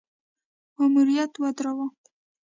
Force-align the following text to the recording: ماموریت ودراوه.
ماموریت 0.75 1.31
ودراوه. 1.41 1.87